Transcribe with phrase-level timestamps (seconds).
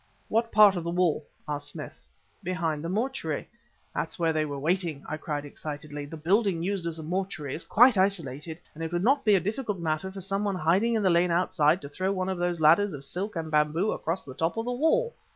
[0.29, 2.03] "What part of the wall?" asked Smith.
[2.41, 3.47] "Behind the mortuary."
[3.93, 6.05] "That's where they were waiting!" I cried excitedly.
[6.07, 9.39] "The building used as a mortuary is quite isolated, and it would not be a
[9.39, 12.59] difficult matter for some one hiding in the lane outside to throw one of those
[12.59, 15.13] ladders of silk and bamboo across the top of the wall."